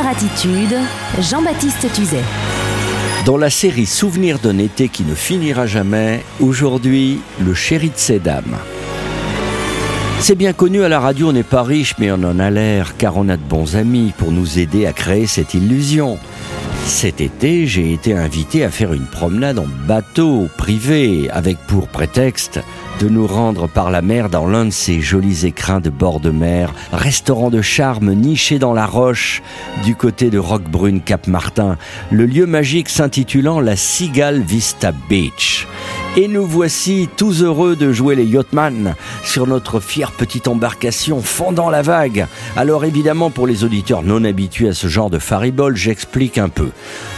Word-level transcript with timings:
Attitude, 0.00 0.74
Jean-Baptiste 1.20 1.92
Tuzet. 1.92 2.22
Dans 3.26 3.36
la 3.36 3.50
série 3.50 3.84
Souvenirs 3.84 4.38
d'un 4.38 4.56
été 4.58 4.88
qui 4.88 5.02
ne 5.04 5.14
finira 5.14 5.66
jamais, 5.66 6.24
aujourd'hui, 6.40 7.20
le 7.44 7.52
chéri 7.52 7.90
de 7.90 7.96
ces 7.96 8.18
dames. 8.18 8.56
C'est 10.20 10.34
bien 10.34 10.54
connu 10.54 10.82
à 10.82 10.88
la 10.88 10.98
radio, 10.98 11.28
on 11.28 11.32
n'est 11.32 11.42
pas 11.42 11.62
riche, 11.62 11.94
mais 11.98 12.10
on 12.10 12.22
en 12.22 12.38
a 12.38 12.48
l'air, 12.48 12.96
car 12.96 13.16
on 13.18 13.28
a 13.28 13.36
de 13.36 13.42
bons 13.42 13.76
amis 13.76 14.14
pour 14.16 14.32
nous 14.32 14.58
aider 14.58 14.86
à 14.86 14.92
créer 14.92 15.26
cette 15.26 15.52
illusion. 15.52 16.18
Cet 16.86 17.20
été, 17.20 17.66
j'ai 17.66 17.92
été 17.92 18.14
invité 18.14 18.64
à 18.64 18.70
faire 18.70 18.94
une 18.94 19.06
promenade 19.06 19.58
en 19.58 19.66
bateau 19.86 20.48
privé, 20.56 21.28
avec 21.30 21.58
pour 21.66 21.88
prétexte 21.88 22.60
de 23.02 23.08
nous 23.08 23.26
rendre 23.26 23.66
par 23.66 23.90
la 23.90 24.00
mer 24.00 24.28
dans 24.28 24.46
l'un 24.46 24.66
de 24.66 24.70
ces 24.70 25.00
jolis 25.00 25.44
écrins 25.44 25.80
de 25.80 25.90
bord 25.90 26.20
de 26.20 26.30
mer, 26.30 26.72
restaurant 26.92 27.50
de 27.50 27.60
charme 27.60 28.12
niché 28.12 28.60
dans 28.60 28.72
la 28.72 28.86
roche 28.86 29.42
du 29.82 29.96
côté 29.96 30.30
de 30.30 30.38
Roquebrune 30.38 31.00
Cap 31.00 31.26
Martin, 31.26 31.78
le 32.12 32.26
lieu 32.26 32.46
magique 32.46 32.88
s'intitulant 32.88 33.58
la 33.58 33.74
Cigale 33.74 34.40
Vista 34.40 34.92
Beach. 35.08 35.66
Et 36.14 36.28
nous 36.28 36.44
voici 36.46 37.08
tous 37.16 37.42
heureux 37.42 37.74
de 37.74 37.90
jouer 37.90 38.14
les 38.14 38.26
yachtman 38.26 38.96
sur 39.24 39.46
notre 39.46 39.80
fière 39.80 40.12
petite 40.12 40.46
embarcation 40.46 41.22
fondant 41.22 41.70
la 41.70 41.80
vague. 41.80 42.26
Alors 42.54 42.84
évidemment 42.84 43.30
pour 43.30 43.46
les 43.46 43.64
auditeurs 43.64 44.02
non 44.02 44.22
habitués 44.24 44.68
à 44.68 44.74
ce 44.74 44.88
genre 44.88 45.08
de 45.08 45.18
faribole, 45.18 45.74
j'explique 45.74 46.36
un 46.36 46.50
peu. 46.50 46.68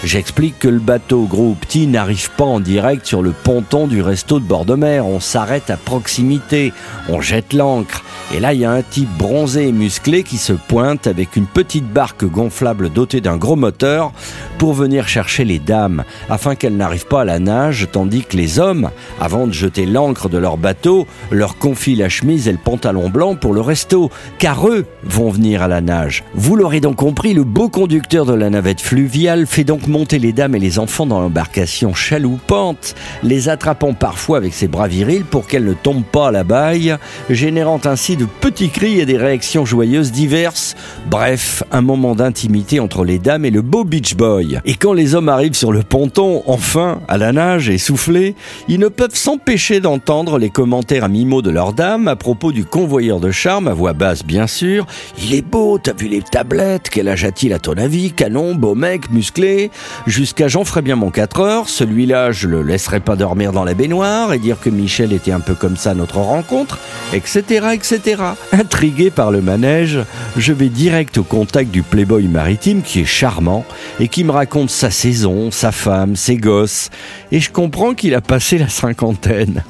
J'explique 0.04 0.60
que 0.60 0.68
le 0.68 0.78
bateau 0.78 1.24
gros 1.24 1.48
ou 1.48 1.54
petit 1.54 1.88
n'arrive 1.88 2.30
pas 2.36 2.44
en 2.44 2.60
direct 2.60 3.04
sur 3.04 3.20
le 3.20 3.32
ponton 3.32 3.88
du 3.88 4.00
resto 4.00 4.38
de 4.38 4.44
bord 4.44 4.64
de 4.64 4.76
mer. 4.76 5.06
On 5.06 5.18
s'arrête 5.18 5.70
à 5.70 5.76
proximité, 5.76 6.72
on 7.08 7.20
jette 7.20 7.52
l'ancre. 7.52 8.04
Et 8.32 8.38
là, 8.38 8.54
il 8.54 8.60
y 8.60 8.64
a 8.64 8.70
un 8.70 8.82
type 8.82 9.10
bronzé 9.18 9.68
et 9.68 9.72
musclé 9.72 10.22
qui 10.22 10.38
se 10.38 10.52
pointe 10.52 11.08
avec 11.08 11.34
une 11.34 11.46
petite 11.46 11.86
barque 11.92 12.24
gonflable 12.24 12.90
dotée 12.90 13.20
d'un 13.20 13.36
gros 13.36 13.56
moteur 13.56 14.12
pour 14.58 14.72
venir 14.72 15.08
chercher 15.08 15.44
les 15.44 15.58
dames 15.58 16.04
afin 16.30 16.54
qu'elles 16.54 16.76
n'arrivent 16.76 17.06
pas 17.06 17.22
à 17.22 17.24
la 17.24 17.40
nage, 17.40 17.88
tandis 17.90 18.24
que 18.24 18.36
les 18.36 18.60
hommes 18.60 18.83
avant 19.20 19.46
de 19.46 19.52
jeter 19.52 19.86
l'ancre 19.86 20.28
de 20.28 20.38
leur 20.38 20.56
bateau, 20.56 21.06
leur 21.30 21.58
confient 21.58 21.96
la 21.96 22.08
chemise 22.08 22.48
et 22.48 22.52
le 22.52 22.58
pantalon 22.58 23.08
blanc 23.08 23.34
pour 23.34 23.54
le 23.54 23.60
resto, 23.60 24.10
car 24.38 24.68
eux 24.68 24.86
vont 25.02 25.30
venir 25.30 25.62
à 25.62 25.68
la 25.68 25.80
nage. 25.80 26.24
Vous 26.34 26.56
l'aurez 26.56 26.80
donc 26.80 26.96
compris, 26.96 27.34
le 27.34 27.44
beau 27.44 27.68
conducteur 27.68 28.26
de 28.26 28.34
la 28.34 28.50
navette 28.50 28.80
fluviale 28.80 29.46
fait 29.46 29.64
donc 29.64 29.86
monter 29.86 30.18
les 30.18 30.32
dames 30.32 30.54
et 30.54 30.58
les 30.58 30.78
enfants 30.78 31.06
dans 31.06 31.20
l'embarcation 31.20 31.94
chaloupante, 31.94 32.94
les 33.22 33.48
attrapant 33.48 33.94
parfois 33.94 34.38
avec 34.38 34.54
ses 34.54 34.68
bras 34.68 34.88
virils 34.88 35.24
pour 35.24 35.46
qu'elles 35.46 35.64
ne 35.64 35.74
tombent 35.74 36.04
pas 36.04 36.28
à 36.28 36.32
la 36.32 36.44
baille, 36.44 36.96
générant 37.30 37.80
ainsi 37.84 38.16
de 38.16 38.26
petits 38.26 38.70
cris 38.70 39.00
et 39.00 39.06
des 39.06 39.16
réactions 39.16 39.64
joyeuses 39.64 40.12
diverses. 40.12 40.74
Bref, 41.10 41.62
un 41.72 41.82
moment 41.82 42.14
d'intimité 42.14 42.80
entre 42.80 43.04
les 43.04 43.18
dames 43.18 43.44
et 43.44 43.50
le 43.50 43.62
beau 43.62 43.84
beach 43.84 44.14
boy. 44.14 44.60
Et 44.64 44.74
quand 44.74 44.92
les 44.92 45.14
hommes 45.14 45.28
arrivent 45.28 45.54
sur 45.54 45.72
le 45.72 45.82
ponton, 45.82 46.42
enfin, 46.46 47.00
à 47.08 47.18
la 47.18 47.32
nage, 47.32 47.68
essoufflés, 47.68 48.34
ne 48.78 48.88
peuvent 48.88 49.14
s'empêcher 49.14 49.80
d'entendre 49.80 50.38
les 50.38 50.50
commentaires 50.50 51.04
à 51.04 51.08
mi-mot 51.08 51.42
de 51.42 51.50
leur 51.50 51.72
dame 51.72 52.08
à 52.08 52.16
propos 52.16 52.50
du 52.50 52.64
convoyeur 52.64 53.20
de 53.20 53.30
charme, 53.30 53.68
à 53.68 53.74
voix 53.74 53.92
basse 53.92 54.24
bien 54.24 54.46
sûr. 54.46 54.86
Il 55.22 55.34
est 55.34 55.42
beau, 55.42 55.78
t'as 55.78 55.92
vu 55.92 56.08
les 56.08 56.22
tablettes, 56.22 56.88
quel 56.90 57.08
âge 57.08 57.24
a-t-il 57.24 57.52
à 57.52 57.58
ton 57.58 57.74
avis? 57.74 58.12
Canon, 58.12 58.54
beau 58.54 58.74
mec, 58.74 59.10
musclé 59.10 59.70
Jusqu'à 60.06 60.48
j'en 60.48 60.64
ferai 60.64 60.82
bien 60.82 60.96
mon 60.96 61.10
4 61.10 61.40
heures, 61.40 61.68
celui-là 61.68 62.32
je 62.32 62.48
le 62.48 62.62
laisserai 62.62 63.00
pas 63.00 63.16
dormir 63.16 63.52
dans 63.52 63.64
la 63.64 63.74
baignoire 63.74 64.32
et 64.32 64.38
dire 64.38 64.58
que 64.60 64.70
Michel 64.70 65.12
était 65.12 65.32
un 65.32 65.40
peu 65.40 65.54
comme 65.54 65.76
ça 65.76 65.90
à 65.90 65.94
notre 65.94 66.18
rencontre, 66.18 66.78
etc. 67.12 67.68
etc. 67.74 68.22
Intrigué 68.52 69.10
par 69.10 69.30
le 69.30 69.42
manège, 69.42 69.98
je 70.36 70.52
vais 70.52 70.68
direct 70.68 71.18
au 71.18 71.22
contact 71.22 71.70
du 71.70 71.82
playboy 71.82 72.28
maritime 72.28 72.82
qui 72.82 73.00
est 73.00 73.04
charmant 73.04 73.64
et 74.00 74.08
qui 74.08 74.24
me 74.24 74.32
raconte 74.32 74.70
sa 74.70 74.90
saison, 74.90 75.50
sa 75.50 75.70
femme, 75.70 76.16
ses 76.16 76.36
gosses, 76.36 76.90
et 77.30 77.40
je 77.40 77.50
comprends 77.50 77.94
qu'il 77.94 78.14
a 78.14 78.20
passé 78.20 78.58
cinquantaine. 78.68 79.62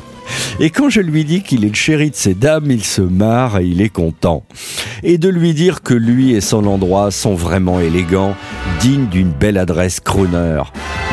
Et 0.60 0.70
quand 0.70 0.88
je 0.88 1.00
lui 1.00 1.24
dis 1.24 1.42
qu'il 1.42 1.64
est 1.64 1.68
le 1.68 1.74
chéri 1.74 2.10
de 2.10 2.16
ces 2.16 2.34
dames, 2.34 2.70
il 2.70 2.84
se 2.84 3.02
marre 3.02 3.58
et 3.58 3.66
il 3.66 3.80
est 3.80 3.90
content. 3.90 4.44
Et 5.02 5.18
de 5.18 5.28
lui 5.28 5.52
dire 5.52 5.82
que 5.82 5.94
lui 5.94 6.32
et 6.32 6.40
son 6.40 6.66
endroit 6.66 7.10
sont 7.10 7.34
vraiment 7.34 7.80
élégants, 7.80 8.34
dignes 8.80 9.06
d'une 9.06 9.32
belle 9.32 9.58
adresse 9.58 10.00
crooner. 10.00 10.62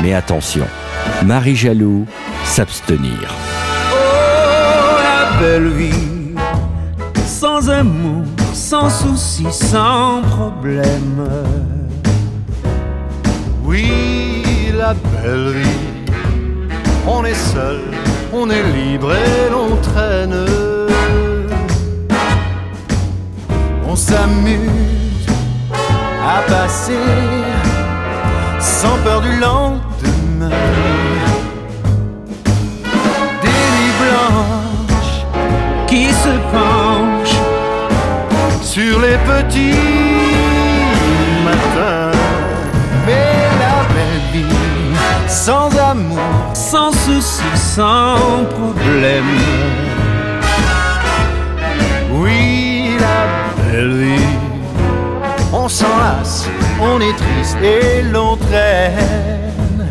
Mais 0.02 0.14
attention, 0.14 0.66
Marie 1.26 1.56
Jaloux, 1.56 2.06
s'abstenir. 2.46 3.36
Oh, 3.92 3.96
la 5.04 5.40
belle 5.42 5.70
vie, 5.70 6.36
sans 7.26 7.70
amour, 7.70 8.24
sans 8.54 8.90
souci, 8.90 9.46
sans 9.52 10.22
problème. 10.22 11.28
Oui, 13.66 13.92
la 14.78 14.94
belle 14.94 15.54
vie, 15.54 15.91
on 17.12 17.26
est 17.26 17.42
seul, 17.54 17.82
on 18.34 18.50
est 18.50 18.64
libre 18.64 19.12
et 19.14 19.50
l'on 19.52 19.76
traîne. 19.78 20.46
On 23.88 23.96
s'amuse 23.96 25.28
à 26.36 26.42
passer 26.50 27.08
sans 28.60 28.98
peur 29.04 29.22
du 29.22 29.34
lendemain. 29.40 30.50
Des 33.44 33.60
nuits 33.74 33.96
blanches 34.04 35.20
qui 35.88 36.06
se 36.24 36.34
penchent 36.56 37.42
sur 38.62 39.00
les 39.02 39.18
petits 39.32 40.21
sans 45.46 45.76
amour, 45.80 46.20
sans 46.54 46.92
souci, 46.92 47.42
sans 47.56 48.46
problème. 48.58 49.26
oui, 52.14 52.96
la 53.00 53.22
belle 53.64 53.96
vie. 54.02 54.38
On 55.52 55.68
s'enlace, 55.68 56.48
on 56.80 57.02
est 57.02 57.18
triste 57.24 57.58
et 57.64 58.04
l'on 58.04 58.38
traîne. 58.38 59.88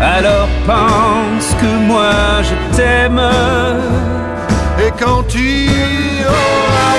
Alors 0.00 0.48
pense 0.66 1.54
que 1.60 1.70
moi 1.86 2.42
je 2.48 2.76
t'aime. 2.76 3.22
Et 4.84 4.90
quand 4.98 5.22
tu 5.28 5.68
auras 6.26 6.96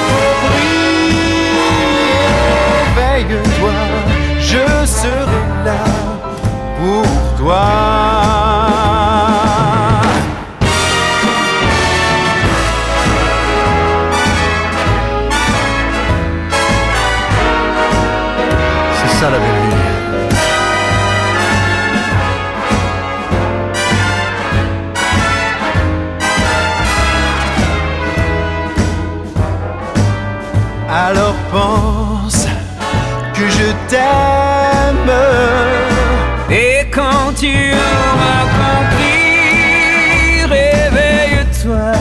Et 36.49 36.87
quand 36.93 37.33
tu 37.37 37.73
auras 37.73 38.43
compris, 38.61 40.45
réveille-toi 40.45 41.91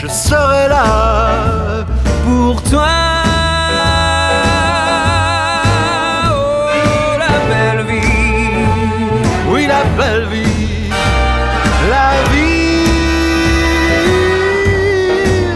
Je 0.00 0.06
serai 0.06 0.68
là 0.68 1.84
pour 2.24 2.62
toi. 2.62 2.94
Oh, 6.30 7.18
la 7.18 7.36
belle 7.50 7.82
vie. 7.86 8.66
Oui, 9.50 9.66
la 9.66 9.82
belle 9.98 10.26
vie, 10.28 10.90
la 11.90 12.10
vie. 12.30 12.86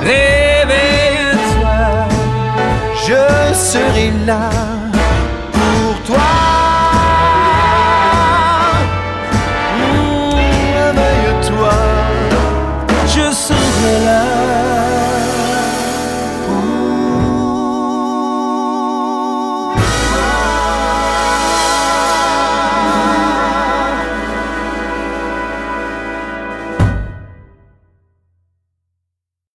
Réveille-toi. 0.03 1.79
Je 3.07 3.55
serai 3.55 4.11
là 4.27 4.80